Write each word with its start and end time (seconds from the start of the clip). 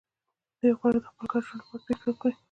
دوی 0.59 0.73
غواړي 0.79 0.97
د 1.01 1.05
خپل 1.11 1.25
ګډ 1.31 1.41
ژوند 1.47 1.61
لپاره 1.61 1.83
پرېکړه 1.87 2.09
وکړي. 2.11 2.33